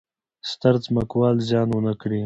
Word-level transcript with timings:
ستر 0.49 0.73
ځمکوال 0.85 1.35
زیان 1.47 1.69
ونه 1.71 1.93
کړي. 2.01 2.19